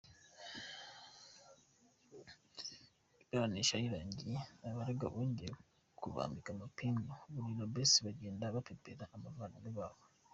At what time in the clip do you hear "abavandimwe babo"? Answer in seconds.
9.15-10.03